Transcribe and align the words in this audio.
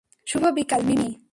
শুভ 0.27 0.43
বিকাল, 0.55 0.81
মিমি! 0.83 1.09